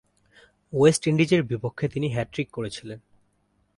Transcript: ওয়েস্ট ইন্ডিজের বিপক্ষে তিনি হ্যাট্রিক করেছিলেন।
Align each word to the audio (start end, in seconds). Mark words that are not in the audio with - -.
ওয়েস্ট 0.73 1.03
ইন্ডিজের 1.07 1.43
বিপক্ষে 1.43 1.85
তিনি 1.89 2.07
হ্যাট্রিক 2.13 2.47
করেছিলেন। 2.51 2.99